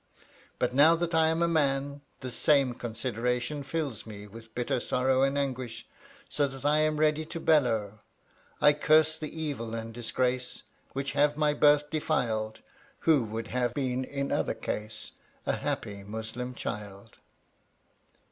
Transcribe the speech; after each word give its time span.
'* 0.31 0.57
But 0.57 0.73
now 0.73 0.95
that 0.95 1.13
I 1.13 1.27
am 1.27 1.43
a 1.43 1.47
man, 1.47 2.01
this 2.21 2.33
same 2.33 2.73
consideration 2.73 3.61
fills 3.61 4.07
me 4.07 4.25
with 4.25 4.55
bitterest 4.55 4.89
sorrow 4.89 5.21
and 5.21 5.37
anguish, 5.37 5.85
so 6.27 6.47
that 6.47 6.65
I 6.65 6.79
am 6.79 6.97
ready 6.99 7.23
to 7.27 7.39
bellow: 7.39 7.99
I 8.59 8.73
curse 8.73 9.15
the 9.19 9.29
evil 9.39 9.75
and 9.75 9.93
disgrace 9.93 10.63
Which 10.93 11.11
have 11.11 11.37
my 11.37 11.53
birth 11.53 11.91
defiled, 11.91 12.61
Who 13.01 13.23
would 13.25 13.49
have 13.49 13.75
been 13.75 14.03
in 14.03 14.31
other 14.31 14.55
case 14.55 15.11
A 15.45 15.57
happy 15.57 16.03
Muslim 16.03 16.55
child! 16.55 17.19